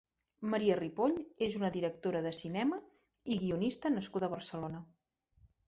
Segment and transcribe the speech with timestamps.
[0.53, 1.19] Maria Ripoll
[1.49, 2.81] és una directora de cinema
[3.35, 4.85] i guionista nascuda a Barcelona.